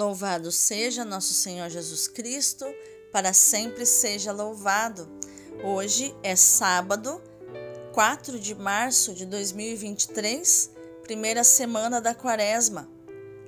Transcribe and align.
Louvado 0.00 0.50
seja 0.50 1.04
nosso 1.04 1.34
Senhor 1.34 1.68
Jesus 1.68 2.08
Cristo, 2.08 2.64
para 3.12 3.34
sempre 3.34 3.84
seja 3.84 4.32
louvado. 4.32 5.06
Hoje 5.62 6.16
é 6.22 6.34
sábado, 6.34 7.20
4 7.92 8.40
de 8.40 8.54
março 8.54 9.12
de 9.12 9.26
2023, 9.26 10.70
primeira 11.02 11.44
semana 11.44 12.00
da 12.00 12.14
Quaresma. 12.14 12.88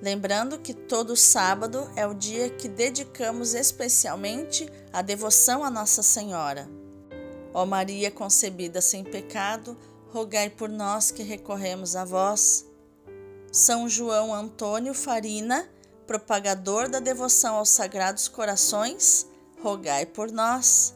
Lembrando 0.02 0.58
que 0.58 0.74
todo 0.74 1.16
sábado 1.16 1.90
é 1.96 2.06
o 2.06 2.12
dia 2.12 2.50
que 2.50 2.68
dedicamos 2.68 3.54
especialmente 3.54 4.70
à 4.92 5.00
devoção 5.00 5.64
a 5.64 5.70
Nossa 5.70 6.02
Senhora. 6.02 6.68
Ó 7.54 7.64
Maria 7.64 8.10
concebida 8.10 8.82
sem 8.82 9.02
pecado, 9.02 9.74
rogai 10.10 10.50
por 10.50 10.68
nós 10.68 11.10
que 11.10 11.22
recorremos 11.22 11.96
a 11.96 12.04
vós. 12.04 12.66
São 13.50 13.88
João 13.88 14.34
Antônio 14.34 14.92
Farina, 14.92 15.66
propagador 16.12 16.90
da 16.90 17.00
devoção 17.00 17.54
aos 17.54 17.70
sagrados 17.70 18.28
corações, 18.28 19.26
rogai 19.62 20.04
por 20.04 20.30
nós. 20.30 20.94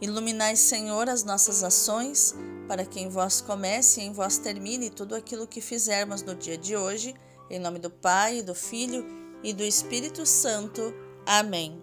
Iluminai, 0.00 0.54
Senhor, 0.54 1.08
as 1.08 1.24
nossas 1.24 1.64
ações, 1.64 2.32
para 2.68 2.84
que 2.84 3.00
em 3.00 3.08
vós 3.08 3.40
comece 3.40 4.00
e 4.00 4.04
em 4.04 4.12
vós 4.12 4.38
termine 4.38 4.88
tudo 4.88 5.16
aquilo 5.16 5.48
que 5.48 5.60
fizermos 5.60 6.22
no 6.22 6.36
dia 6.36 6.56
de 6.56 6.76
hoje, 6.76 7.12
em 7.50 7.58
nome 7.58 7.80
do 7.80 7.90
Pai, 7.90 8.40
do 8.40 8.54
Filho 8.54 9.04
e 9.42 9.52
do 9.52 9.64
Espírito 9.64 10.24
Santo. 10.24 10.94
Amém. 11.26 11.82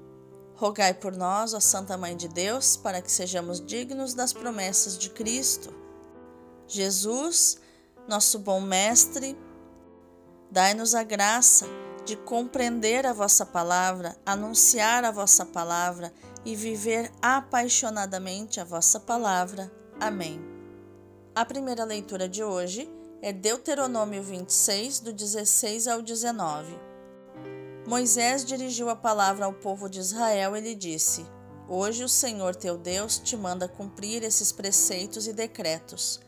Rogai 0.55 0.93
por 0.93 1.13
nós, 1.13 1.53
ó 1.53 1.59
Santa 1.59 1.97
Mãe 1.97 2.15
de 2.15 2.29
Deus, 2.29 2.77
para 2.77 3.01
que 3.01 3.11
sejamos 3.11 3.59
dignos 3.59 4.13
das 4.13 4.31
promessas 4.31 4.97
de 4.97 5.09
Cristo. 5.09 5.73
Jesus, 6.65 7.57
nosso 8.07 8.39
bom 8.39 8.61
Mestre, 8.61 9.37
dai-nos 10.49 10.95
a 10.95 11.03
graça 11.03 11.67
de 12.07 12.15
compreender 12.15 13.05
a 13.05 13.11
vossa 13.11 13.45
palavra, 13.45 14.15
anunciar 14.25 15.03
a 15.03 15.11
vossa 15.11 15.45
palavra 15.45 16.13
e 16.45 16.55
viver 16.55 17.11
apaixonadamente 17.21 18.61
a 18.61 18.63
vossa 18.63 18.97
palavra. 18.97 19.69
Amém. 19.99 20.39
A 21.35 21.43
primeira 21.43 21.83
leitura 21.83 22.29
de 22.29 22.41
hoje 22.41 22.89
é 23.21 23.33
Deuteronômio 23.33 24.23
26, 24.23 25.01
do 25.01 25.11
16 25.11 25.85
ao 25.89 26.01
19. 26.01 26.79
Moisés 27.85 28.45
dirigiu 28.45 28.89
a 28.89 28.95
palavra 28.95 29.43
ao 29.43 29.51
povo 29.51 29.89
de 29.89 29.99
Israel 29.99 30.55
e 30.55 30.61
lhe 30.61 30.75
disse: 30.75 31.25
Hoje 31.67 32.05
o 32.05 32.09
Senhor 32.09 32.55
teu 32.55 32.77
Deus 32.77 33.19
te 33.19 33.35
manda 33.35 33.67
cumprir 33.67 34.23
esses 34.23 34.53
preceitos 34.53 35.27
e 35.27 35.33
decretos. 35.33 36.21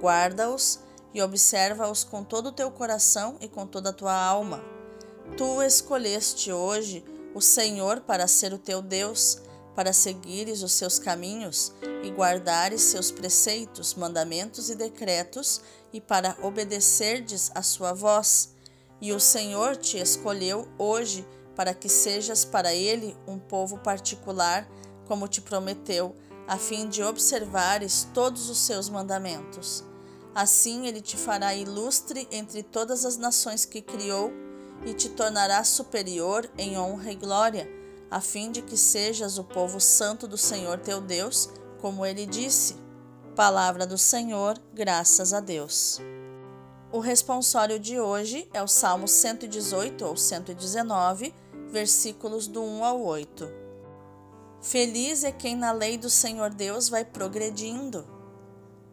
Guarda-os 0.00 0.80
e 1.12 1.20
observa-os 1.20 2.02
com 2.02 2.24
todo 2.24 2.46
o 2.46 2.52
teu 2.52 2.70
coração 2.70 3.36
e 3.42 3.46
com 3.46 3.66
toda 3.66 3.90
a 3.90 3.92
tua 3.92 4.14
alma 4.14 4.77
Tu 5.36 5.62
escolheste 5.62 6.52
hoje 6.52 7.04
o 7.34 7.40
Senhor 7.40 8.00
para 8.00 8.26
ser 8.26 8.52
o 8.52 8.58
teu 8.58 8.82
Deus, 8.82 9.38
para 9.74 9.92
seguires 9.92 10.62
os 10.62 10.72
seus 10.72 10.98
caminhos 10.98 11.72
e 12.02 12.10
guardares 12.10 12.82
seus 12.82 13.10
preceitos, 13.10 13.94
mandamentos 13.94 14.70
e 14.70 14.74
decretos, 14.74 15.60
e 15.92 16.00
para 16.00 16.36
obedecerdes 16.42 17.50
a 17.54 17.62
sua 17.62 17.92
voz. 17.92 18.50
E 19.00 19.12
o 19.12 19.20
Senhor 19.20 19.76
te 19.76 19.98
escolheu 19.98 20.68
hoje 20.76 21.24
para 21.54 21.72
que 21.72 21.88
sejas 21.88 22.44
para 22.44 22.74
ele 22.74 23.16
um 23.26 23.38
povo 23.38 23.78
particular, 23.78 24.68
como 25.06 25.28
te 25.28 25.40
prometeu, 25.40 26.14
a 26.46 26.56
fim 26.56 26.88
de 26.88 27.02
observares 27.02 28.08
todos 28.12 28.48
os 28.50 28.58
seus 28.58 28.88
mandamentos. 28.88 29.84
Assim 30.34 30.86
ele 30.86 31.00
te 31.00 31.16
fará 31.16 31.54
ilustre 31.54 32.26
entre 32.30 32.62
todas 32.62 33.04
as 33.04 33.16
nações 33.16 33.64
que 33.64 33.82
criou 33.82 34.32
e 34.84 34.92
te 34.94 35.08
tornará 35.08 35.62
superior 35.64 36.48
em 36.56 36.78
honra 36.78 37.12
e 37.12 37.16
glória, 37.16 37.68
a 38.10 38.20
fim 38.20 38.50
de 38.50 38.62
que 38.62 38.76
sejas 38.76 39.38
o 39.38 39.44
povo 39.44 39.80
santo 39.80 40.26
do 40.26 40.38
Senhor 40.38 40.78
teu 40.78 41.00
Deus, 41.00 41.50
como 41.80 42.04
ele 42.04 42.26
disse. 42.26 42.76
Palavra 43.36 43.86
do 43.86 43.98
Senhor, 43.98 44.58
graças 44.72 45.32
a 45.32 45.40
Deus. 45.40 46.00
O 46.90 47.00
responsório 47.00 47.78
de 47.78 48.00
hoje 48.00 48.48
é 48.52 48.62
o 48.62 48.66
Salmo 48.66 49.06
118 49.06 50.04
ou 50.04 50.16
119, 50.16 51.34
versículos 51.70 52.46
do 52.46 52.62
1 52.62 52.84
ao 52.84 53.02
8. 53.02 53.48
Feliz 54.60 55.22
é 55.22 55.30
quem 55.30 55.54
na 55.54 55.70
lei 55.70 55.98
do 55.98 56.10
Senhor 56.10 56.50
Deus 56.50 56.88
vai 56.88 57.04
progredindo. 57.04 58.06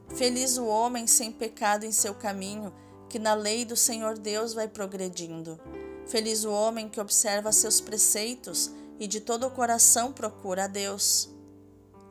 Feliz 0.09 0.57
o 0.57 0.66
homem 0.66 1.07
sem 1.07 1.31
pecado 1.31 1.85
em 1.85 1.91
seu 1.91 2.13
caminho, 2.13 2.72
que 3.10 3.20
na 3.20 3.34
lei 3.34 3.66
do 3.66 3.76
Senhor 3.76 4.18
Deus 4.18 4.54
vai 4.54 4.68
progredindo. 4.68 5.60
Feliz 6.08 6.44
o 6.44 6.52
homem 6.52 6.88
que 6.88 7.00
observa 7.00 7.52
seus 7.52 7.82
preceitos 7.82 8.72
e 9.00 9.08
de 9.08 9.20
todo 9.20 9.48
o 9.48 9.52
coração 9.52 10.12
procura 10.12 10.66
a 10.66 10.68
Deus. 10.68 11.30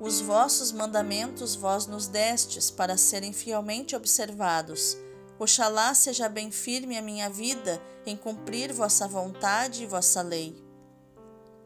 Os 0.00 0.20
vossos 0.20 0.72
mandamentos 0.72 1.54
vós 1.54 1.86
nos 1.86 2.08
destes 2.08 2.70
para 2.70 2.96
serem 2.96 3.32
fielmente 3.32 3.94
observados. 3.94 4.96
Oxalá 5.38 5.94
seja 5.94 6.28
bem 6.28 6.50
firme 6.50 6.98
a 6.98 7.02
minha 7.02 7.30
vida 7.30 7.80
em 8.04 8.16
cumprir 8.16 8.72
vossa 8.72 9.06
vontade 9.06 9.84
e 9.84 9.86
vossa 9.86 10.20
lei. 10.20 10.62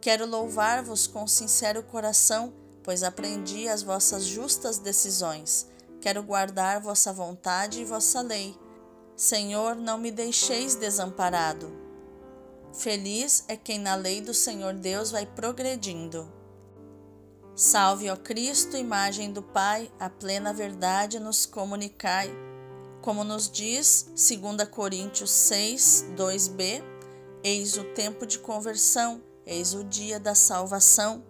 Quero 0.01 0.27
louvar-vos 0.27 1.07
com 1.07 1.27
sincero 1.27 1.83
coração, 1.83 2.53
pois 2.83 3.03
aprendi 3.03 3.69
as 3.69 3.83
vossas 3.83 4.25
justas 4.25 4.79
decisões. 4.79 5.67
Quero 6.01 6.23
guardar 6.23 6.81
vossa 6.81 7.13
vontade 7.13 7.81
e 7.81 7.85
vossa 7.85 8.21
lei. 8.21 8.57
Senhor, 9.19 9.75
não 9.75 9.99
me 9.99 10.13
deixeis 10.13 10.77
desamparado. 10.77 11.73
Feliz 12.73 13.45
é 13.49 13.57
quem 13.57 13.77
na 13.77 13.97
lei 13.97 14.21
do 14.21 14.33
Senhor 14.33 14.73
Deus 14.75 15.11
vai 15.11 15.27
progredindo. 15.27 16.33
Salve, 17.53 18.09
ó 18.09 18.17
Cristo, 18.17 18.77
imagem 18.77 19.33
do 19.33 19.43
Pai, 19.43 19.91
a 19.99 20.09
plena 20.09 20.53
verdade 20.53 21.19
nos 21.19 21.47
comunicai. 21.47 22.31
Como 23.03 23.25
nos 23.25 23.51
diz 23.51 24.09
2 24.15 24.69
Coríntios 24.69 25.33
6, 25.33 26.13
2b, 26.17 26.81
eis 27.43 27.77
o 27.77 27.83
tempo 27.95 28.25
de 28.25 28.39
conversão, 28.39 29.21
eis 29.45 29.75
o 29.75 29.83
dia 29.83 30.21
da 30.21 30.37
salvação. 30.37 31.25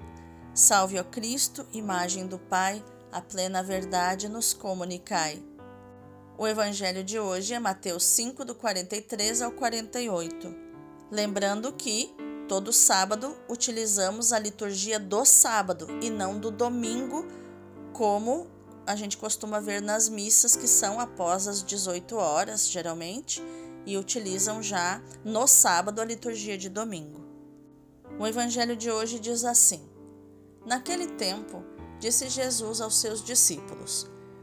Salve, 0.53 0.99
ó 0.99 1.05
Cristo, 1.05 1.67
imagem 1.73 2.27
do 2.27 2.39
Pai, 2.39 2.85
a 3.11 3.23
plena 3.23 3.63
verdade 3.63 4.29
nos 4.29 4.53
comunicai. 4.53 5.48
O 6.41 6.47
evangelho 6.47 7.03
de 7.03 7.19
hoje 7.19 7.53
é 7.53 7.59
Mateus 7.59 8.05
5, 8.05 8.45
do 8.45 8.55
43 8.55 9.43
ao 9.43 9.51
48. 9.51 10.55
Lembrando 11.11 11.73
que 11.73 12.15
todo 12.47 12.73
sábado 12.73 13.37
utilizamos 13.49 14.33
a 14.33 14.39
liturgia 14.39 15.01
do 15.01 15.25
sábado 15.25 15.89
e 16.01 16.09
não 16.09 16.39
do 16.39 16.53
domingo, 16.53 17.27
como 17.93 18.47
a 18.87 18.95
gente 18.95 19.17
costuma 19.17 19.61
ver 19.61 19.83
nas 19.83 20.09
missas 20.09 20.55
que 20.55 20.69
são 20.69 21.01
após 21.01 21.49
as 21.49 21.61
18 21.61 22.15
horas, 22.15 22.69
geralmente, 22.69 23.43
e 23.85 23.99
utilizam 23.99 24.63
já 24.63 25.03
no 25.25 25.45
sábado 25.49 26.01
a 26.01 26.05
liturgia 26.05 26.57
de 26.57 26.69
domingo. 26.69 27.21
O 28.17 28.25
evangelho 28.25 28.77
de 28.77 28.93
hoje 28.93 29.19
diz 29.19 29.45
assim: 29.45 29.91
Naquele 30.65 31.09
tempo, 31.09 31.65
disse 31.99 32.29
Jesus 32.29 32.81
aos 32.81 32.97
seus 32.97 33.25
discípulos: 33.25 34.09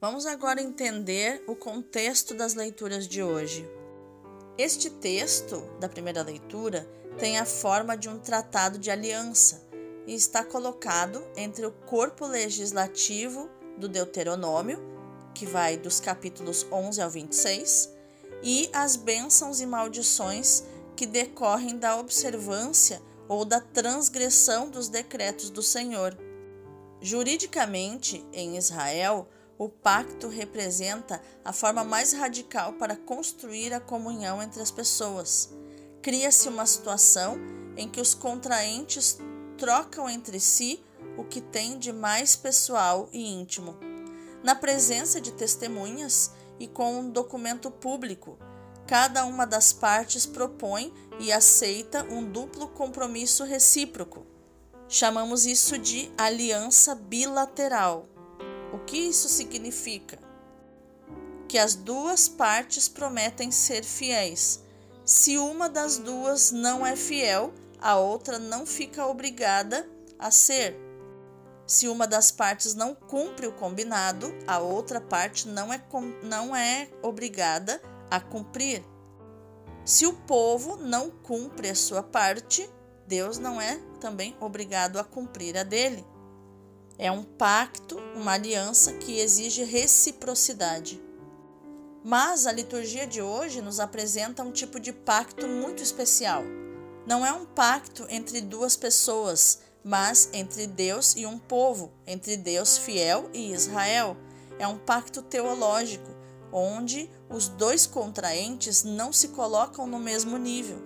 Vamos 0.00 0.24
agora 0.24 0.62
entender 0.62 1.44
o 1.46 1.54
contexto 1.54 2.32
das 2.32 2.54
leituras 2.54 3.06
de 3.06 3.22
hoje. 3.22 3.68
Este 4.56 4.88
texto 4.88 5.60
da 5.78 5.90
primeira 5.90 6.22
leitura 6.22 6.88
tem 7.18 7.38
a 7.38 7.44
forma 7.44 7.98
de 7.98 8.08
um 8.08 8.18
tratado 8.18 8.78
de 8.78 8.90
aliança 8.90 9.62
e 10.06 10.14
está 10.14 10.42
colocado 10.42 11.22
entre 11.36 11.66
o 11.66 11.70
corpo 11.70 12.26
legislativo 12.26 13.50
do 13.76 13.90
Deuteronômio, 13.90 14.80
que 15.34 15.44
vai 15.44 15.76
dos 15.76 16.00
capítulos 16.00 16.66
11 16.72 17.02
ao 17.02 17.10
26, 17.10 17.92
e 18.42 18.70
as 18.72 18.96
bênçãos 18.96 19.60
e 19.60 19.66
maldições 19.66 20.64
que 20.96 21.04
decorrem 21.04 21.76
da 21.76 21.98
observância 21.98 23.02
ou 23.28 23.44
da 23.44 23.60
transgressão 23.60 24.70
dos 24.70 24.88
decretos 24.88 25.50
do 25.50 25.62
Senhor. 25.62 26.16
Juridicamente, 27.02 28.24
em 28.32 28.56
Israel, 28.56 29.28
o 29.60 29.68
pacto 29.68 30.26
representa 30.26 31.20
a 31.44 31.52
forma 31.52 31.84
mais 31.84 32.14
radical 32.14 32.72
para 32.72 32.96
construir 32.96 33.74
a 33.74 33.78
comunhão 33.78 34.42
entre 34.42 34.62
as 34.62 34.70
pessoas. 34.70 35.50
Cria-se 36.00 36.48
uma 36.48 36.64
situação 36.64 37.36
em 37.76 37.86
que 37.86 38.00
os 38.00 38.14
contraentes 38.14 39.18
trocam 39.58 40.08
entre 40.08 40.40
si 40.40 40.82
o 41.14 41.24
que 41.24 41.42
tem 41.42 41.78
de 41.78 41.92
mais 41.92 42.34
pessoal 42.34 43.10
e 43.12 43.22
íntimo. 43.22 43.76
Na 44.42 44.54
presença 44.54 45.20
de 45.20 45.30
testemunhas 45.30 46.30
e 46.58 46.66
com 46.66 46.98
um 46.98 47.10
documento 47.10 47.70
público, 47.70 48.38
cada 48.86 49.26
uma 49.26 49.46
das 49.46 49.74
partes 49.74 50.24
propõe 50.24 50.90
e 51.18 51.30
aceita 51.30 52.02
um 52.04 52.24
duplo 52.24 52.66
compromisso 52.66 53.44
recíproco. 53.44 54.26
Chamamos 54.88 55.44
isso 55.44 55.76
de 55.76 56.10
aliança 56.16 56.94
bilateral. 56.94 58.08
O 58.90 58.92
que 58.92 58.98
isso 58.98 59.28
significa? 59.28 60.18
Que 61.46 61.58
as 61.58 61.76
duas 61.76 62.28
partes 62.28 62.88
prometem 62.88 63.52
ser 63.52 63.84
fiéis. 63.84 64.64
Se 65.04 65.38
uma 65.38 65.68
das 65.68 65.96
duas 65.96 66.50
não 66.50 66.84
é 66.84 66.96
fiel, 66.96 67.54
a 67.80 67.96
outra 67.96 68.36
não 68.36 68.66
fica 68.66 69.06
obrigada 69.06 69.88
a 70.18 70.32
ser. 70.32 70.76
Se 71.64 71.86
uma 71.86 72.04
das 72.04 72.32
partes 72.32 72.74
não 72.74 72.92
cumpre 72.92 73.46
o 73.46 73.52
combinado, 73.52 74.34
a 74.44 74.58
outra 74.58 75.00
parte 75.00 75.46
não 75.46 75.72
é, 75.72 75.80
não 76.24 76.56
é 76.56 76.88
obrigada 77.00 77.80
a 78.10 78.18
cumprir. 78.18 78.84
Se 79.84 80.04
o 80.04 80.14
povo 80.14 80.78
não 80.78 81.10
cumpre 81.10 81.70
a 81.70 81.76
sua 81.76 82.02
parte, 82.02 82.68
Deus 83.06 83.38
não 83.38 83.60
é 83.60 83.76
também 84.00 84.36
obrigado 84.40 84.98
a 84.98 85.04
cumprir 85.04 85.56
a 85.56 85.62
dele. 85.62 86.04
É 87.02 87.10
um 87.10 87.22
pacto, 87.22 87.96
uma 88.14 88.32
aliança 88.32 88.92
que 88.92 89.20
exige 89.20 89.64
reciprocidade. 89.64 91.02
Mas 92.04 92.46
a 92.46 92.52
liturgia 92.52 93.06
de 93.06 93.22
hoje 93.22 93.62
nos 93.62 93.80
apresenta 93.80 94.42
um 94.42 94.52
tipo 94.52 94.78
de 94.78 94.92
pacto 94.92 95.48
muito 95.48 95.82
especial. 95.82 96.42
Não 97.06 97.24
é 97.24 97.32
um 97.32 97.46
pacto 97.46 98.04
entre 98.10 98.42
duas 98.42 98.76
pessoas, 98.76 99.62
mas 99.82 100.28
entre 100.34 100.66
Deus 100.66 101.16
e 101.16 101.24
um 101.24 101.38
povo, 101.38 101.90
entre 102.06 102.36
Deus 102.36 102.76
fiel 102.76 103.30
e 103.32 103.50
Israel. 103.50 104.14
É 104.58 104.68
um 104.68 104.76
pacto 104.76 105.22
teológico, 105.22 106.14
onde 106.52 107.08
os 107.30 107.48
dois 107.48 107.86
contraentes 107.86 108.84
não 108.84 109.10
se 109.10 109.28
colocam 109.28 109.86
no 109.86 109.98
mesmo 109.98 110.36
nível. 110.36 110.76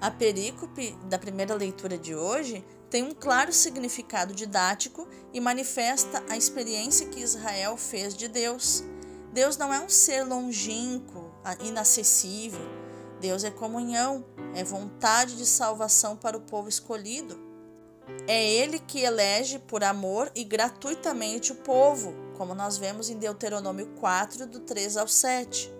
A 0.00 0.10
perícope 0.10 0.98
da 1.08 1.16
primeira 1.16 1.54
leitura 1.54 1.96
de 1.96 2.12
hoje 2.12 2.64
tem 2.94 3.02
um 3.02 3.10
claro 3.10 3.52
significado 3.52 4.32
didático 4.32 5.08
e 5.32 5.40
manifesta 5.40 6.22
a 6.30 6.36
experiência 6.36 7.08
que 7.08 7.18
Israel 7.18 7.76
fez 7.76 8.16
de 8.16 8.28
Deus. 8.28 8.84
Deus 9.32 9.56
não 9.56 9.74
é 9.74 9.80
um 9.80 9.88
ser 9.88 10.22
longínquo, 10.22 11.34
inacessível. 11.64 12.64
Deus 13.20 13.42
é 13.42 13.50
comunhão, 13.50 14.24
é 14.54 14.62
vontade 14.62 15.36
de 15.36 15.44
salvação 15.44 16.16
para 16.16 16.36
o 16.36 16.42
povo 16.42 16.68
escolhido. 16.68 17.36
É 18.28 18.48
Ele 18.48 18.78
que 18.78 19.00
elege 19.00 19.58
por 19.58 19.82
amor 19.82 20.30
e 20.32 20.44
gratuitamente 20.44 21.50
o 21.50 21.56
povo, 21.56 22.14
como 22.36 22.54
nós 22.54 22.78
vemos 22.78 23.10
em 23.10 23.18
Deuteronômio 23.18 23.88
4, 23.98 24.46
do 24.46 24.60
3 24.60 24.98
ao 24.98 25.08
7. 25.08 25.74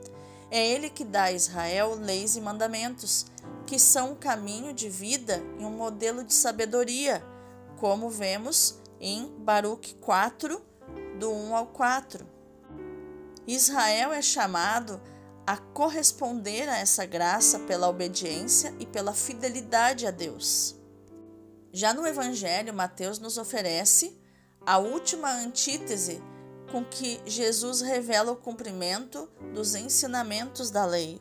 É 0.51 0.67
Ele 0.67 0.91
que 0.91 1.05
dá 1.05 1.25
a 1.25 1.33
Israel 1.33 1.95
leis 1.95 2.35
e 2.35 2.41
mandamentos 2.41 3.27
que 3.67 3.79
são 3.79 4.13
um 4.13 4.15
caminho 4.15 4.73
de 4.73 4.89
vida 4.89 5.43
e 5.59 5.65
um 5.65 5.71
modelo 5.71 6.25
de 6.25 6.33
sabedoria, 6.33 7.25
como 7.79 8.11
vemos 8.11 8.81
em 9.01 9.29
Baruch 9.39 9.95
4, 9.97 10.61
do 11.19 11.31
1 11.31 11.57
ao 11.57 11.67
4. 11.67 12.27
Israel 13.47 14.13
é 14.13 14.23
chamado 14.23 15.01
a 15.47 15.57
corresponder 15.57 16.69
a 16.69 16.79
essa 16.79 17.05
graça 17.05 17.59
pela 17.61 17.89
obediência 17.89 18.75
e 18.79 18.87
pela 18.87 19.13
fidelidade 19.13 20.07
a 20.07 20.11
Deus. 20.11 20.77
Já 21.71 21.93
no 21.93 22.07
Evangelho, 22.07 22.73
Mateus 22.73 23.19
nos 23.19 23.37
oferece 23.37 24.19
a 24.65 24.79
última 24.79 25.31
antítese 25.31 26.23
com 26.71 26.85
que 26.85 27.21
Jesus 27.27 27.83
revela 27.83 28.33
o 28.33 28.37
cumprimento 28.37 29.29
dos 29.53 29.75
ensinamentos 29.75 30.71
da 30.71 30.87
lei. 30.87 31.21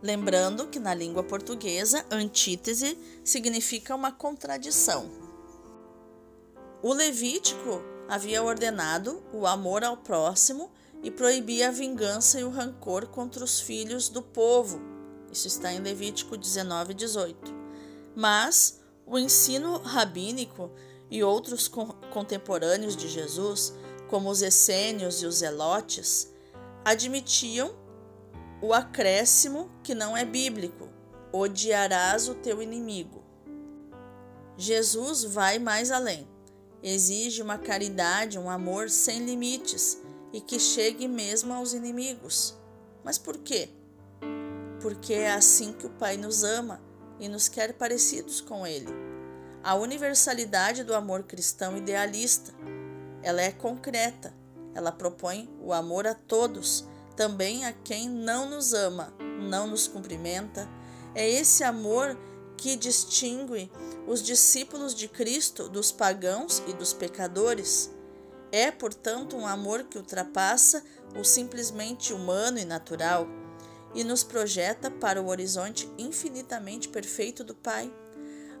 Lembrando 0.00 0.68
que 0.68 0.78
na 0.78 0.94
língua 0.94 1.24
portuguesa, 1.24 2.06
antítese 2.10 2.96
significa 3.24 3.94
uma 3.94 4.12
contradição. 4.12 5.10
O 6.80 6.92
Levítico 6.92 7.82
havia 8.08 8.42
ordenado 8.42 9.22
o 9.32 9.46
amor 9.46 9.82
ao 9.82 9.96
próximo 9.96 10.70
e 11.02 11.10
proibia 11.10 11.68
a 11.68 11.72
vingança 11.72 12.38
e 12.38 12.44
o 12.44 12.50
rancor 12.50 13.08
contra 13.08 13.42
os 13.42 13.60
filhos 13.60 14.08
do 14.08 14.22
povo. 14.22 14.80
Isso 15.32 15.48
está 15.48 15.72
em 15.72 15.80
Levítico 15.80 16.36
19, 16.36 16.94
18. 16.94 17.52
Mas 18.14 18.80
o 19.04 19.18
ensino 19.18 19.78
rabínico 19.78 20.70
e 21.10 21.24
outros 21.24 21.68
contemporâneos 22.12 22.96
de 22.96 23.08
Jesus, 23.08 23.74
como 24.08 24.30
os 24.30 24.42
essênios 24.42 25.22
e 25.22 25.26
os 25.26 25.36
zelotes, 25.36 26.32
admitiam 26.84 27.74
o 28.60 28.74
acréscimo 28.74 29.70
que 29.82 29.94
não 29.94 30.16
é 30.16 30.24
bíblico: 30.24 30.88
odiarás 31.32 32.28
o 32.28 32.34
teu 32.34 32.62
inimigo. 32.62 33.22
Jesus 34.56 35.22
vai 35.24 35.58
mais 35.58 35.90
além. 35.90 36.28
Exige 36.82 37.42
uma 37.42 37.58
caridade, 37.58 38.38
um 38.38 38.50
amor 38.50 38.90
sem 38.90 39.24
limites 39.24 40.00
e 40.32 40.40
que 40.40 40.58
chegue 40.58 41.06
mesmo 41.08 41.52
aos 41.52 41.72
inimigos. 41.72 42.56
Mas 43.04 43.18
por 43.18 43.38
quê? 43.38 43.70
Porque 44.80 45.14
é 45.14 45.32
assim 45.32 45.72
que 45.72 45.86
o 45.86 45.90
Pai 45.90 46.16
nos 46.16 46.44
ama 46.44 46.80
e 47.18 47.28
nos 47.28 47.48
quer 47.48 47.72
parecidos 47.74 48.40
com 48.40 48.66
Ele. 48.66 48.92
A 49.62 49.74
universalidade 49.74 50.84
do 50.84 50.94
amor 50.94 51.24
cristão 51.24 51.76
idealista. 51.76 52.52
Ela 53.22 53.42
é 53.42 53.50
concreta. 53.50 54.32
Ela 54.74 54.92
propõe 54.92 55.48
o 55.60 55.72
amor 55.72 56.06
a 56.06 56.14
todos 56.14 56.88
também 57.18 57.66
a 57.66 57.72
quem 57.72 58.08
não 58.08 58.48
nos 58.48 58.72
ama, 58.72 59.12
não 59.40 59.66
nos 59.66 59.88
cumprimenta. 59.88 60.68
É 61.16 61.28
esse 61.28 61.64
amor 61.64 62.16
que 62.56 62.76
distingue 62.76 63.68
os 64.06 64.22
discípulos 64.22 64.94
de 64.94 65.08
Cristo 65.08 65.68
dos 65.68 65.90
pagãos 65.90 66.62
e 66.68 66.72
dos 66.72 66.92
pecadores. 66.92 67.90
É, 68.52 68.70
portanto, 68.70 69.36
um 69.36 69.48
amor 69.48 69.82
que 69.82 69.98
ultrapassa 69.98 70.80
o 71.18 71.24
simplesmente 71.24 72.12
humano 72.12 72.56
e 72.56 72.64
natural 72.64 73.26
e 73.96 74.04
nos 74.04 74.22
projeta 74.22 74.88
para 74.88 75.20
o 75.20 75.26
horizonte 75.26 75.90
infinitamente 75.98 76.88
perfeito 76.88 77.42
do 77.42 77.54
Pai. 77.54 77.92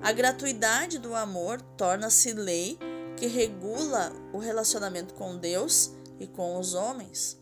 A 0.00 0.10
gratuidade 0.10 0.98
do 0.98 1.14
amor 1.14 1.62
torna-se 1.76 2.32
lei 2.32 2.76
que 3.16 3.28
regula 3.28 4.12
o 4.32 4.38
relacionamento 4.38 5.14
com 5.14 5.36
Deus 5.36 5.92
e 6.18 6.26
com 6.26 6.58
os 6.58 6.74
homens. 6.74 7.38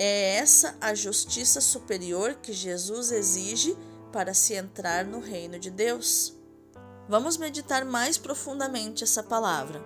É 0.00 0.36
essa 0.36 0.76
a 0.80 0.94
justiça 0.94 1.60
superior 1.60 2.36
que 2.36 2.52
Jesus 2.52 3.10
exige 3.10 3.76
para 4.12 4.32
se 4.32 4.54
entrar 4.54 5.04
no 5.04 5.18
reino 5.18 5.58
de 5.58 5.70
Deus. 5.70 6.34
Vamos 7.08 7.36
meditar 7.36 7.84
mais 7.84 8.16
profundamente 8.16 9.02
essa 9.02 9.24
palavra. 9.24 9.84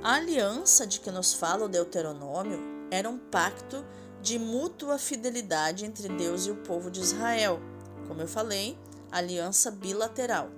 A 0.00 0.14
aliança 0.14 0.86
de 0.86 1.00
que 1.00 1.10
nos 1.10 1.34
fala 1.34 1.64
o 1.64 1.68
Deuteronômio 1.68 2.60
era 2.88 3.10
um 3.10 3.18
pacto 3.18 3.84
de 4.22 4.38
mútua 4.38 4.96
fidelidade 4.96 5.84
entre 5.84 6.08
Deus 6.08 6.46
e 6.46 6.52
o 6.52 6.62
povo 6.62 6.88
de 6.88 7.00
Israel. 7.00 7.60
Como 8.06 8.22
eu 8.22 8.28
falei, 8.28 8.78
aliança 9.10 9.72
bilateral, 9.72 10.50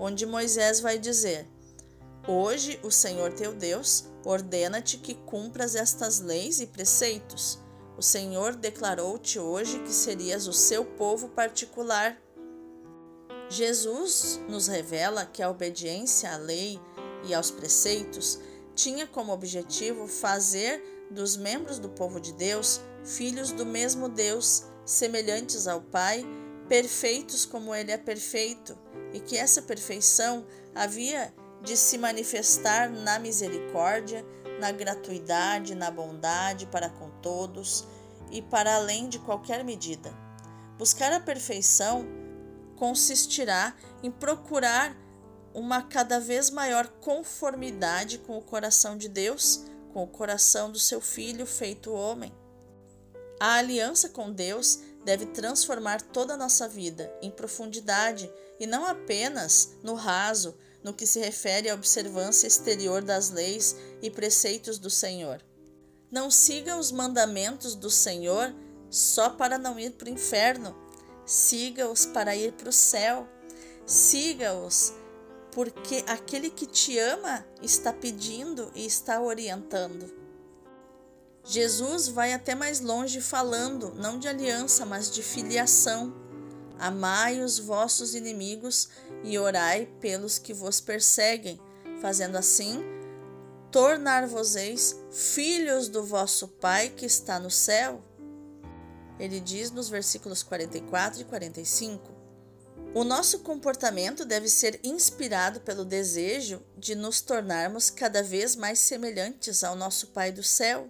onde 0.00 0.26
Moisés 0.26 0.80
vai 0.80 0.98
dizer: 0.98 1.48
Hoje 2.26 2.80
o 2.82 2.90
Senhor 2.90 3.32
teu 3.32 3.54
Deus 3.54 4.06
ordena-te 4.24 4.98
que 4.98 5.14
cumpras 5.14 5.76
estas 5.76 6.18
leis 6.18 6.58
e 6.58 6.66
preceitos 6.66 7.62
o 7.96 8.02
Senhor 8.02 8.54
declarou-te 8.54 9.38
hoje 9.38 9.78
que 9.80 9.92
serias 9.92 10.46
o 10.46 10.52
seu 10.52 10.84
povo 10.84 11.28
particular. 11.28 12.20
Jesus 13.48 14.40
nos 14.48 14.66
revela 14.66 15.26
que 15.26 15.42
a 15.42 15.50
obediência 15.50 16.32
à 16.32 16.36
lei 16.36 16.80
e 17.24 17.34
aos 17.34 17.50
preceitos 17.50 18.38
tinha 18.74 19.06
como 19.06 19.32
objetivo 19.32 20.06
fazer 20.06 20.82
dos 21.10 21.36
membros 21.36 21.78
do 21.78 21.88
povo 21.88 22.20
de 22.20 22.32
Deus 22.32 22.80
filhos 23.04 23.52
do 23.52 23.66
mesmo 23.66 24.08
Deus, 24.08 24.64
semelhantes 24.84 25.68
ao 25.68 25.80
Pai, 25.80 26.24
perfeitos 26.68 27.44
como 27.44 27.74
ele 27.74 27.92
é 27.92 27.98
perfeito, 27.98 28.76
e 29.12 29.20
que 29.20 29.36
essa 29.36 29.62
perfeição 29.62 30.46
havia 30.74 31.32
de 31.62 31.76
se 31.76 31.98
manifestar 31.98 32.90
na 32.90 33.18
misericórdia, 33.18 34.24
na 34.58 34.72
gratuidade, 34.72 35.74
na 35.74 35.90
bondade 35.90 36.66
para 36.66 36.88
com 36.88 37.10
todos 37.24 37.86
e 38.30 38.42
para 38.42 38.76
além 38.76 39.08
de 39.08 39.18
qualquer 39.18 39.64
medida. 39.64 40.12
Buscar 40.76 41.10
a 41.10 41.20
perfeição 41.20 42.06
consistirá 42.76 43.74
em 44.02 44.10
procurar 44.10 44.94
uma 45.54 45.82
cada 45.82 46.20
vez 46.20 46.50
maior 46.50 46.86
conformidade 47.00 48.18
com 48.18 48.36
o 48.36 48.42
coração 48.42 48.98
de 48.98 49.08
Deus, 49.08 49.64
com 49.92 50.02
o 50.02 50.08
coração 50.08 50.70
do 50.70 50.78
seu 50.78 51.00
filho 51.00 51.46
feito 51.46 51.92
homem. 51.92 52.32
A 53.40 53.54
aliança 53.54 54.08
com 54.08 54.32
Deus 54.32 54.80
deve 55.04 55.26
transformar 55.26 56.02
toda 56.02 56.34
a 56.34 56.36
nossa 56.36 56.68
vida 56.68 57.12
em 57.22 57.30
profundidade 57.30 58.30
e 58.58 58.66
não 58.66 58.86
apenas 58.86 59.76
no 59.82 59.94
raso, 59.94 60.58
no 60.82 60.92
que 60.92 61.06
se 61.06 61.20
refere 61.20 61.70
à 61.70 61.74
observância 61.74 62.46
exterior 62.46 63.02
das 63.02 63.30
leis 63.30 63.76
e 64.02 64.10
preceitos 64.10 64.78
do 64.78 64.90
Senhor. 64.90 65.42
Não 66.14 66.30
siga 66.30 66.76
os 66.76 66.92
mandamentos 66.92 67.74
do 67.74 67.90
Senhor 67.90 68.54
só 68.88 69.30
para 69.30 69.58
não 69.58 69.80
ir 69.80 69.94
para 69.94 70.06
o 70.06 70.12
inferno, 70.12 70.72
siga-os 71.26 72.06
para 72.06 72.36
ir 72.36 72.52
para 72.52 72.68
o 72.68 72.72
céu. 72.72 73.26
Siga-os 73.84 74.92
porque 75.50 76.04
aquele 76.06 76.50
que 76.50 76.66
te 76.66 76.96
ama 77.00 77.44
está 77.60 77.92
pedindo 77.92 78.70
e 78.76 78.86
está 78.86 79.20
orientando. 79.20 80.08
Jesus 81.42 82.06
vai 82.06 82.32
até 82.32 82.54
mais 82.54 82.78
longe 82.78 83.20
falando, 83.20 83.92
não 83.96 84.16
de 84.16 84.28
aliança, 84.28 84.86
mas 84.86 85.10
de 85.10 85.20
filiação. 85.20 86.14
Amai 86.78 87.40
os 87.40 87.58
vossos 87.58 88.14
inimigos 88.14 88.88
e 89.24 89.36
orai 89.36 89.86
pelos 90.00 90.38
que 90.38 90.54
vos 90.54 90.80
perseguem, 90.80 91.60
fazendo 92.00 92.36
assim, 92.36 92.84
tornar-vos-eis 93.74 94.94
filhos 95.10 95.88
do 95.88 96.04
vosso 96.04 96.46
Pai 96.46 96.90
que 96.90 97.04
está 97.04 97.40
no 97.40 97.50
céu. 97.50 98.00
Ele 99.18 99.40
diz 99.40 99.72
nos 99.72 99.88
versículos 99.88 100.44
44 100.44 101.22
e 101.22 101.24
45. 101.24 102.08
O 102.94 103.02
nosso 103.02 103.40
comportamento 103.40 104.24
deve 104.24 104.48
ser 104.48 104.78
inspirado 104.84 105.60
pelo 105.60 105.84
desejo 105.84 106.62
de 106.78 106.94
nos 106.94 107.20
tornarmos 107.20 107.90
cada 107.90 108.22
vez 108.22 108.54
mais 108.54 108.78
semelhantes 108.78 109.64
ao 109.64 109.74
nosso 109.74 110.06
Pai 110.12 110.30
do 110.30 110.44
céu. 110.44 110.88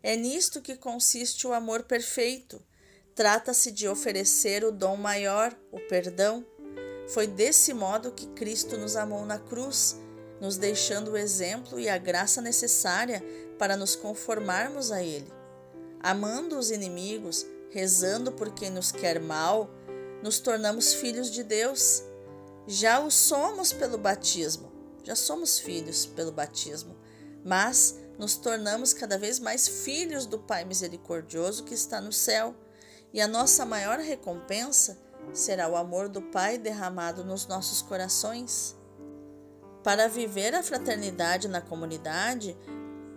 É 0.00 0.14
nisto 0.14 0.62
que 0.62 0.76
consiste 0.76 1.48
o 1.48 1.52
amor 1.52 1.82
perfeito. 1.82 2.62
Trata-se 3.12 3.72
de 3.72 3.88
oferecer 3.88 4.62
o 4.62 4.70
dom 4.70 4.96
maior, 4.96 5.52
o 5.72 5.80
perdão. 5.80 6.46
Foi 7.08 7.26
desse 7.26 7.74
modo 7.74 8.12
que 8.12 8.28
Cristo 8.28 8.78
nos 8.78 8.94
amou 8.94 9.26
na 9.26 9.40
cruz, 9.40 9.96
nos 10.40 10.56
deixando 10.56 11.12
o 11.12 11.16
exemplo 11.16 11.78
e 11.78 11.88
a 11.88 11.98
graça 11.98 12.40
necessária 12.40 13.22
para 13.58 13.76
nos 13.76 13.94
conformarmos 13.94 14.90
a 14.90 15.02
Ele. 15.02 15.30
Amando 16.00 16.58
os 16.58 16.70
inimigos, 16.70 17.44
rezando 17.70 18.32
por 18.32 18.52
quem 18.52 18.70
nos 18.70 18.90
quer 18.90 19.20
mal, 19.20 19.70
nos 20.22 20.38
tornamos 20.38 20.94
filhos 20.94 21.30
de 21.30 21.42
Deus. 21.42 22.02
Já 22.66 23.00
o 23.00 23.10
somos 23.10 23.72
pelo 23.72 23.98
batismo, 23.98 24.72
já 25.04 25.14
somos 25.14 25.58
filhos 25.58 26.06
pelo 26.06 26.32
batismo, 26.32 26.96
mas 27.44 27.96
nos 28.18 28.36
tornamos 28.36 28.92
cada 28.92 29.18
vez 29.18 29.38
mais 29.38 29.66
filhos 29.66 30.26
do 30.26 30.38
Pai 30.38 30.64
misericordioso 30.64 31.64
que 31.64 31.74
está 31.74 32.00
no 32.00 32.12
céu, 32.12 32.54
e 33.12 33.20
a 33.20 33.26
nossa 33.26 33.66
maior 33.66 33.98
recompensa 33.98 34.98
será 35.32 35.68
o 35.68 35.76
amor 35.76 36.08
do 36.08 36.22
Pai 36.22 36.58
derramado 36.58 37.24
nos 37.24 37.46
nossos 37.46 37.82
corações. 37.82 38.76
Para 39.82 40.08
viver 40.08 40.54
a 40.54 40.62
fraternidade 40.62 41.48
na 41.48 41.60
comunidade, 41.60 42.56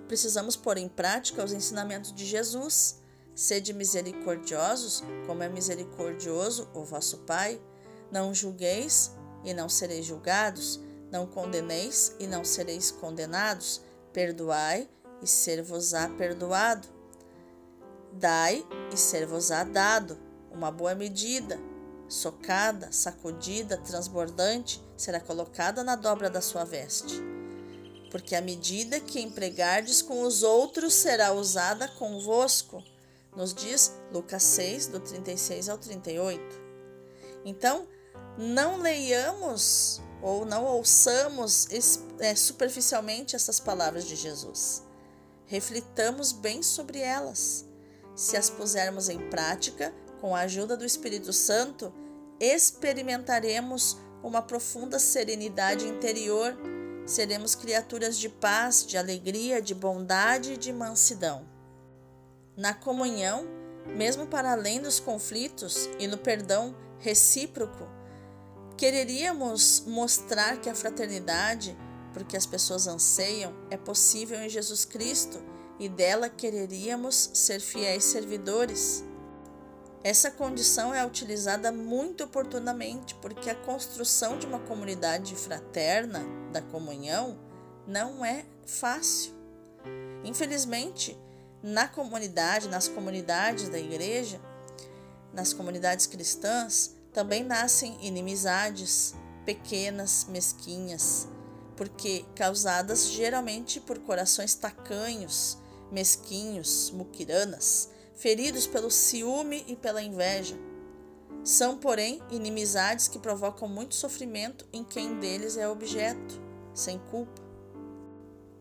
precisamos 0.07 0.55
pôr 0.55 0.77
em 0.77 0.87
prática 0.87 1.43
os 1.43 1.51
ensinamentos 1.51 2.13
de 2.13 2.25
Jesus. 2.25 3.01
Sede 3.35 3.73
misericordiosos, 3.73 5.03
como 5.25 5.43
é 5.43 5.49
misericordioso 5.49 6.69
o 6.73 6.83
vosso 6.83 7.19
Pai. 7.19 7.59
Não 8.11 8.33
julgueis 8.33 9.11
e 9.43 9.53
não 9.53 9.67
sereis 9.67 10.05
julgados. 10.05 10.79
Não 11.11 11.27
condeneis 11.27 12.15
e 12.19 12.25
não 12.25 12.43
sereis 12.43 12.89
condenados 12.89 13.81
Perdoai 14.13 14.87
e 15.23 15.27
ser-vos-á 15.27 16.07
perdoado. 16.09 16.87
Dai 18.13 18.63
e 18.93 18.97
ser-vos-á 18.97 19.63
dado. 19.63 20.17
Uma 20.51 20.71
boa 20.71 20.93
medida, 20.93 21.59
socada, 22.13 22.91
sacudida, 22.91 23.77
transbordante, 23.77 24.81
será 24.95 25.19
colocada 25.19 25.83
na 25.83 25.95
dobra 25.95 26.29
da 26.29 26.41
sua 26.41 26.63
veste. 26.63 27.19
Porque 28.11 28.35
a 28.35 28.41
medida 28.41 28.99
que 28.99 29.19
empregardes 29.19 30.01
com 30.01 30.21
os 30.21 30.43
outros 30.43 30.93
será 30.93 31.33
usada 31.33 31.87
convosco, 31.87 32.83
nos 33.35 33.53
diz 33.53 33.91
Lucas 34.11 34.43
6, 34.43 34.87
do 34.87 34.99
36 34.99 35.69
ao 35.69 35.77
38. 35.79 36.41
Então, 37.43 37.87
não 38.37 38.77
leiamos 38.77 39.99
ou 40.21 40.45
não 40.45 40.65
ouçamos 40.65 41.67
é, 42.19 42.35
superficialmente 42.35 43.35
essas 43.35 43.59
palavras 43.59 44.05
de 44.05 44.15
Jesus. 44.15 44.83
Reflitamos 45.47 46.31
bem 46.31 46.61
sobre 46.61 46.99
elas. 46.99 47.65
Se 48.15 48.37
as 48.37 48.49
pusermos 48.49 49.09
em 49.09 49.29
prática, 49.29 49.93
com 50.21 50.35
a 50.35 50.41
ajuda 50.41 50.77
do 50.77 50.85
Espírito 50.85 51.33
Santo, 51.33 51.91
experimentaremos 52.43 53.97
uma 54.21 54.41
profunda 54.41 54.99
serenidade 54.99 55.87
interior, 55.87 56.55
seremos 57.05 57.55
criaturas 57.55 58.17
de 58.17 58.29
paz, 58.29 58.85
de 58.85 58.97
alegria, 58.97 59.61
de 59.61 59.73
bondade 59.73 60.53
e 60.53 60.57
de 60.57 60.71
mansidão. 60.71 61.47
Na 62.55 62.73
comunhão, 62.73 63.47
mesmo 63.95 64.27
para 64.27 64.51
além 64.51 64.81
dos 64.81 64.99
conflitos 64.99 65.89
e 65.99 66.07
no 66.07 66.17
perdão 66.17 66.75
recíproco, 66.99 67.87
Quereríamos 68.77 69.83
mostrar 69.85 70.59
que 70.59 70.69
a 70.69 70.75
fraternidade, 70.75 71.77
porque 72.11 72.35
as 72.35 72.45
pessoas 72.45 72.87
anseiam, 72.87 73.53
é 73.69 73.77
possível 73.77 74.39
em 74.41 74.49
Jesus 74.49 74.83
Cristo 74.83 75.41
e 75.79 75.87
dela 75.87 76.29
quereríamos 76.29 77.31
ser 77.33 77.59
fiéis 77.59 78.03
servidores. 78.03 79.03
Essa 80.03 80.29
condição 80.29 80.93
é 80.93 81.05
utilizada 81.05 81.71
muito 81.71 82.25
oportunamente 82.25 83.15
porque 83.15 83.49
a 83.49 83.55
construção 83.55 84.37
de 84.37 84.45
uma 84.45 84.59
comunidade 84.59 85.33
fraterna, 85.33 86.21
da 86.51 86.61
comunhão, 86.61 87.39
não 87.87 88.25
é 88.25 88.45
fácil. 88.65 89.31
Infelizmente, 90.25 91.17
na 91.61 91.87
comunidade, 91.87 92.67
nas 92.67 92.89
comunidades 92.89 93.69
da 93.69 93.79
igreja, 93.79 94.41
nas 95.31 95.53
comunidades 95.53 96.05
cristãs, 96.05 96.93
também 97.13 97.41
nascem 97.41 97.97
inimizades 98.05 99.15
pequenas, 99.45 100.25
mesquinhas, 100.29 101.29
porque 101.77 102.25
causadas 102.35 103.07
geralmente 103.07 103.79
por 103.79 103.99
corações 103.99 104.53
tacanhos, 104.53 105.57
mesquinhos, 105.89 106.91
muquiranas, 106.91 107.89
feridos 108.13 108.67
pelo 108.67 108.91
ciúme 108.91 109.63
e 109.67 109.75
pela 109.75 110.01
inveja. 110.01 110.57
São, 111.43 111.77
porém, 111.77 112.21
inimizades 112.31 113.07
que 113.07 113.19
provocam 113.19 113.67
muito 113.67 113.95
sofrimento 113.95 114.65
em 114.71 114.83
quem 114.83 115.19
deles 115.19 115.57
é 115.57 115.67
objeto, 115.67 116.41
sem 116.73 116.97
culpa. 117.11 117.41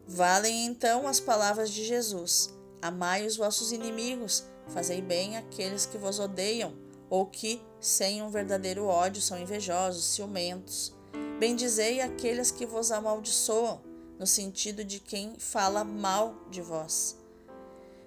Valem 0.06 0.66
então 0.66 1.06
as 1.06 1.20
palavras 1.20 1.70
de 1.70 1.84
Jesus: 1.84 2.52
Amai 2.80 3.24
os 3.24 3.36
vossos 3.36 3.70
inimigos, 3.70 4.44
fazei 4.68 5.00
bem 5.00 5.36
àqueles 5.36 5.86
que 5.86 5.96
vos 5.96 6.18
odeiam, 6.18 6.74
ou 7.08 7.26
que 7.26 7.62
sem 7.78 8.20
um 8.20 8.30
verdadeiro 8.30 8.86
ódio 8.86 9.22
são 9.22 9.38
invejosos, 9.38 10.04
ciumentos. 10.04 10.92
Bendizei 11.38 12.00
aqueles 12.00 12.50
que 12.50 12.66
vos 12.66 12.90
amaldiçoam, 12.90 13.80
no 14.18 14.26
sentido 14.26 14.84
de 14.84 14.98
quem 14.98 15.36
fala 15.38 15.84
mal 15.84 16.34
de 16.50 16.60
vós. 16.60 17.21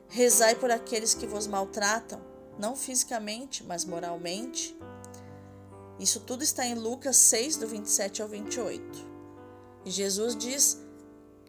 Rezai 0.08 0.56
por 0.56 0.72
aqueles 0.72 1.14
que 1.14 1.28
vos 1.28 1.48
maltratam, 1.48 2.22
não 2.58 2.76
fisicamente, 2.76 3.64
mas 3.64 3.84
moralmente. 3.84 4.78
Isso 6.00 6.20
tudo 6.22 6.44
está 6.44 6.66
em 6.66 6.76
Lucas 6.76 7.18
6, 7.18 7.58
do 7.58 7.68
27 7.68 8.22
ao 8.22 8.28
28. 8.28 8.84
E 9.86 9.92
Jesus 9.92 10.36
diz 10.36 10.78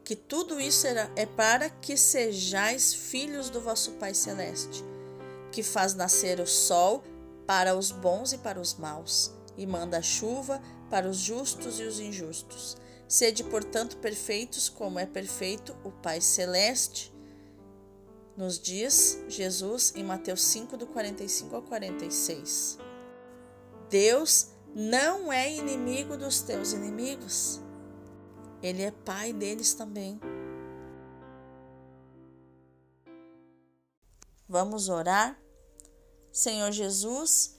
que 0.04 0.14
tudo 0.14 0.60
isso 0.60 0.86
é 0.86 1.26
para 1.26 1.68
que 1.68 1.96
sejais 1.96 2.94
filhos 2.94 3.50
do 3.50 3.60
vosso 3.60 3.92
Pai 3.92 4.14
Celeste, 4.14 4.84
que 5.50 5.62
faz 5.62 5.94
nascer 5.94 6.38
o 6.38 6.46
sol 6.46 7.02
para 7.46 7.76
os 7.76 7.90
bons 7.90 8.32
e 8.32 8.38
para 8.38 8.60
os 8.60 8.74
maus, 8.74 9.32
e 9.56 9.66
manda 9.66 9.98
a 9.98 10.02
chuva 10.02 10.62
para 10.90 11.08
os 11.08 11.16
justos 11.16 11.80
e 11.80 11.82
os 11.82 11.98
injustos. 11.98 12.76
Sede, 13.08 13.42
portanto, 13.44 13.96
perfeitos, 13.96 14.68
como 14.68 14.98
é 14.98 15.06
perfeito 15.06 15.76
o 15.84 15.90
Pai 15.90 16.20
Celeste. 16.20 17.12
Nos 18.36 18.58
diz 18.58 19.18
Jesus 19.28 19.94
em 19.96 20.04
Mateus 20.04 20.42
5, 20.44 20.76
do 20.76 20.86
45 20.86 21.56
ao 21.56 21.62
46. 21.62 22.78
Deus 23.88 24.48
não 24.74 25.32
é 25.32 25.50
inimigo 25.50 26.18
dos 26.18 26.42
teus 26.42 26.72
inimigos. 26.72 27.62
Ele 28.62 28.82
é 28.82 28.90
pai 28.90 29.32
deles 29.32 29.72
também. 29.72 30.20
Vamos 34.48 34.88
orar? 34.88 35.40
Senhor 36.30 36.70
Jesus, 36.70 37.58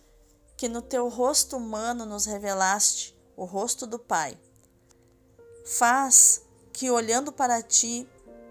que 0.55 0.69
no 0.69 0.81
teu 0.81 1.09
rosto 1.09 1.57
humano 1.57 2.05
nos 2.05 2.25
revelaste 2.25 3.17
o 3.35 3.45
rosto 3.45 3.87
do 3.87 3.97
Pai. 3.97 4.37
Faz 5.65 6.45
que, 6.71 6.89
olhando 6.91 7.31
para 7.31 7.61
ti, 7.61 8.07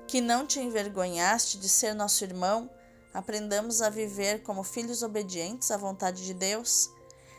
que 0.07 0.21
não 0.21 0.47
te 0.47 0.61
envergonhaste 0.61 1.59
de 1.59 1.69
ser 1.69 1.95
nosso 1.95 2.23
irmão, 2.25 2.71
aprendamos 3.13 3.83
a 3.83 3.91
viver 3.91 4.43
como 4.43 4.63
filhos 4.63 5.03
obedientes 5.03 5.71
à 5.71 5.77
vontade 5.77 6.25
de 6.25 6.35
Deus. 6.35 6.91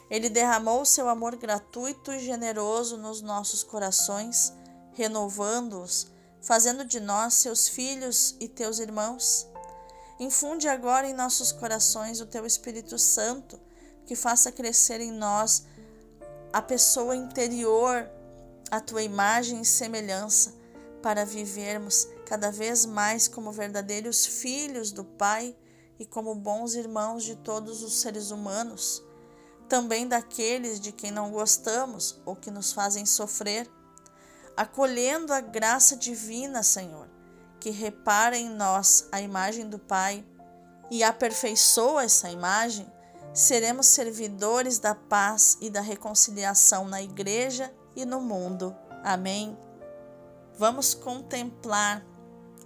Ele 0.10 0.30
derramou 0.30 0.86
seu 0.86 1.08
amor 1.08 1.36
gratuito 1.36 2.12
e 2.12 2.20
generoso 2.20 2.98
nos 2.98 3.22
nossos 3.22 3.64
corações, 3.64 4.54
renovando-os, 4.94 6.08
fazendo 6.42 6.86
de 6.86 7.00
nós 7.00 7.36
seus 7.36 7.68
filhos 7.68 8.36
e 8.40 8.48
teus 8.48 8.80
irmãos. 8.80 9.48
Infunde 10.20 10.68
agora 10.68 11.08
em 11.08 11.14
nossos 11.14 11.52
corações 11.52 12.20
o 12.22 12.26
teu 12.26 12.46
Espírito 12.46 12.98
Santo, 12.98 13.60
que 14.06 14.16
faça 14.16 14.52
crescer 14.52 15.00
em 15.02 15.12
nós 15.12 15.66
a 16.52 16.62
pessoa 16.62 17.16
interior, 17.16 18.10
a 18.72 18.80
tua 18.80 19.04
imagem 19.04 19.62
e 19.62 19.66
semelhança, 19.66 20.56
para 21.04 21.26
vivermos 21.26 22.08
cada 22.28 22.52
vez 22.52 22.86
mais 22.86 23.28
como 23.28 23.52
verdadeiros 23.52 24.26
filhos 24.26 24.92
do 24.92 25.04
Pai 25.04 25.56
e 25.98 26.06
como 26.06 26.36
bons 26.36 26.76
irmãos 26.76 27.24
de 27.24 27.36
todos 27.36 27.82
os 27.82 28.02
seres 28.02 28.32
humanos, 28.32 29.02
também 29.70 30.08
daqueles 30.08 30.80
de 30.80 30.92
quem 30.92 31.10
não 31.10 31.32
gostamos 31.32 32.22
ou 32.26 32.36
que 32.36 32.52
nos 32.52 32.74
fazem 32.74 33.06
sofrer, 33.06 33.70
acolhendo 34.56 35.32
a 35.32 35.40
graça 35.40 35.96
divina, 35.96 36.62
Senhor 36.62 37.18
que 37.60 37.70
repara 37.70 38.38
em 38.38 38.50
nós 38.50 39.08
a 39.12 39.22
imagem 39.22 39.68
do 39.68 39.80
Pai 39.80 40.26
e 40.90 41.04
aperfeiçoa 41.04 42.04
essa 42.04 42.30
imagem, 42.30 42.90
seremos 43.34 43.88
servidores 43.88 44.80
da 44.80 44.96
paz 44.96 45.58
e 45.60 45.70
da 45.70 45.82
reconciliação 45.82 46.86
na 46.86 47.02
igreja 47.02 47.74
e 47.96 48.06
no 48.06 48.22
mundo. 48.22 48.76
Amém. 49.04 49.58
Vamos 50.58 50.94
contemplar 50.94 52.06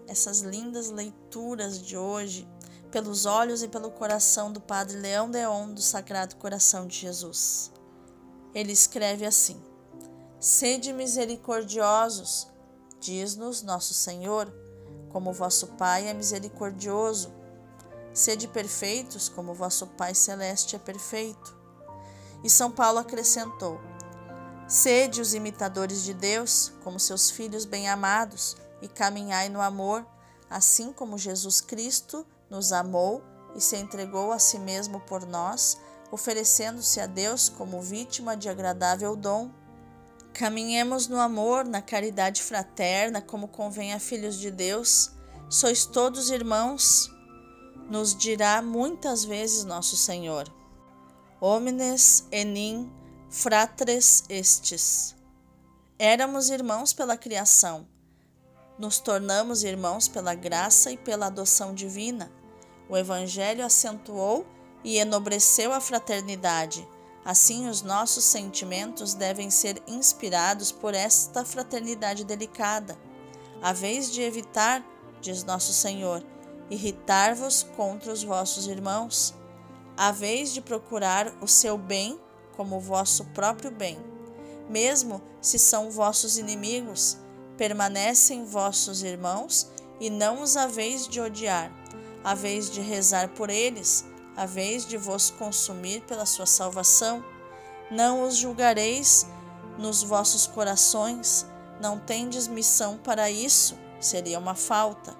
essas 0.07 0.41
lindas 0.41 0.89
leituras 0.89 1.81
de 1.81 1.97
hoje 1.97 2.47
pelos 2.91 3.25
olhos 3.25 3.63
e 3.63 3.67
pelo 3.67 3.91
coração 3.91 4.51
do 4.51 4.59
Padre 4.59 4.97
Leão 4.97 5.29
Deon 5.29 5.73
do 5.73 5.81
Sagrado 5.81 6.35
Coração 6.35 6.87
de 6.87 6.97
Jesus. 6.97 7.71
Ele 8.53 8.71
escreve 8.71 9.25
assim: 9.25 9.61
Sede 10.39 10.91
misericordiosos, 10.91 12.47
diz-nos 12.99 13.61
nosso 13.61 13.93
Senhor 13.93 14.53
como 15.11 15.33
vosso 15.33 15.67
Pai 15.67 16.07
é 16.07 16.13
misericordioso. 16.13 17.33
Sede 18.13 18.47
perfeitos, 18.47 19.29
como 19.29 19.53
vosso 19.53 19.87
Pai 19.87 20.15
celeste 20.15 20.75
é 20.75 20.79
perfeito. 20.79 21.55
E 22.43 22.49
São 22.49 22.71
Paulo 22.71 22.99
acrescentou: 22.99 23.79
Sede 24.67 25.21
os 25.21 25.33
imitadores 25.33 26.03
de 26.03 26.13
Deus, 26.13 26.71
como 26.83 26.99
seus 26.99 27.29
filhos 27.29 27.65
bem-amados, 27.65 28.55
e 28.81 28.87
caminhai 28.87 29.49
no 29.49 29.61
amor, 29.61 30.05
assim 30.49 30.91
como 30.91 31.17
Jesus 31.17 31.61
Cristo 31.61 32.25
nos 32.49 32.71
amou 32.71 33.23
e 33.55 33.61
se 33.61 33.77
entregou 33.77 34.31
a 34.31 34.39
si 34.39 34.59
mesmo 34.59 34.99
por 35.01 35.25
nós, 35.25 35.77
oferecendo-se 36.11 36.99
a 36.99 37.05
Deus 37.05 37.49
como 37.49 37.81
vítima 37.81 38.35
de 38.35 38.49
agradável 38.49 39.15
dom. 39.15 39.49
Caminhemos 40.33 41.07
no 41.07 41.19
amor, 41.19 41.65
na 41.65 41.81
caridade 41.81 42.41
fraterna, 42.41 43.21
como 43.21 43.47
convém 43.47 43.93
a 43.93 43.99
filhos 43.99 44.37
de 44.37 44.49
Deus. 44.49 45.11
Sois 45.49 45.85
todos 45.85 46.29
irmãos, 46.29 47.09
nos 47.89 48.15
dirá 48.15 48.61
muitas 48.61 49.25
vezes 49.25 49.65
nosso 49.65 49.97
Senhor. 49.97 50.47
Homines 51.41 52.25
enim 52.31 52.91
fratres 53.29 54.23
estes. 54.29 55.15
Éramos 55.99 56.49
irmãos 56.49 56.93
pela 56.93 57.17
criação. 57.17 57.90
Nos 58.81 58.97
tornamos 58.97 59.63
irmãos 59.63 60.07
pela 60.07 60.33
graça 60.33 60.91
e 60.91 60.97
pela 60.97 61.27
adoção 61.27 61.71
divina. 61.71 62.31
O 62.89 62.97
Evangelho 62.97 63.63
acentuou 63.63 64.43
e 64.83 64.97
enobreceu 64.97 65.71
a 65.71 65.79
fraternidade 65.79 66.87
Assim, 67.23 67.69
os 67.69 67.83
nossos 67.83 68.23
sentimentos 68.23 69.13
devem 69.13 69.51
ser 69.51 69.81
inspirados 69.87 70.71
por 70.71 70.95
esta 70.95 71.45
fraternidade 71.45 72.25
delicada, 72.25 72.97
a 73.61 73.71
vez 73.71 74.11
de 74.11 74.23
evitar, 74.23 74.83
diz 75.21 75.43
nosso 75.43 75.71
Senhor, 75.71 76.25
irritar-vos 76.69 77.61
contra 77.75 78.11
os 78.11 78.23
vossos 78.23 78.65
irmãos, 78.65 79.35
a 79.95 80.11
vez 80.11 80.51
de 80.51 80.61
procurar 80.61 81.31
o 81.41 81.47
seu 81.47 81.77
bem 81.77 82.19
como 82.55 82.77
o 82.77 82.81
vosso 82.81 83.23
próprio 83.25 83.69
bem. 83.69 83.99
Mesmo 84.67 85.21
se 85.39 85.59
são 85.59 85.91
vossos 85.91 86.39
inimigos, 86.39 87.19
permanecem 87.61 88.43
vossos 88.43 89.03
irmãos 89.03 89.69
e 89.99 90.09
não 90.09 90.41
os 90.41 90.57
haveis 90.57 91.07
de 91.07 91.21
odiar, 91.21 91.71
a 92.23 92.33
vez 92.33 92.71
de 92.71 92.81
rezar 92.81 93.29
por 93.29 93.51
eles, 93.51 94.03
a 94.35 94.47
vez 94.47 94.83
de 94.83 94.97
vos 94.97 95.29
consumir 95.29 96.01
pela 96.07 96.25
sua 96.25 96.47
salvação. 96.47 97.23
Não 97.91 98.23
os 98.23 98.35
julgareis 98.35 99.27
nos 99.77 100.01
vossos 100.01 100.47
corações, 100.47 101.45
não 101.79 101.99
tendes 101.99 102.47
missão 102.47 102.97
para 102.97 103.29
isso, 103.29 103.77
seria 103.99 104.39
uma 104.39 104.55
falta. 104.55 105.15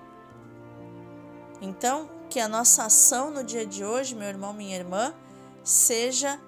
Então, 1.62 2.10
que 2.28 2.40
a 2.40 2.48
nossa 2.48 2.86
ação 2.86 3.30
no 3.30 3.44
dia 3.44 3.68
de 3.68 3.86
hoje, 3.86 4.16
meu 4.16 4.28
irmão, 4.28 4.52
minha 4.52 4.76
irmã, 4.76 5.14
seja 5.64 6.42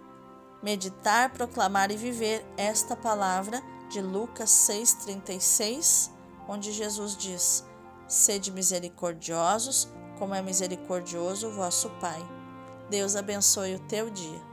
meditar, 0.63 1.32
proclamar 1.34 1.91
e 1.91 1.97
viver 1.97 2.43
esta 2.58 2.95
palavra 2.95 3.62
de 3.93 4.01
Lucas 4.01 4.49
6,36, 4.49 6.10
onde 6.49 6.71
Jesus 6.71 7.15
diz: 7.15 7.63
Sede 8.08 8.51
misericordiosos, 8.51 9.88
como 10.17 10.34
é 10.34 10.41
misericordioso 10.41 11.49
o 11.49 11.53
vosso 11.53 11.91
Pai. 12.01 12.19
Deus 12.89 13.15
abençoe 13.15 13.75
o 13.75 13.79
teu 13.79 14.10
dia. 14.10 14.52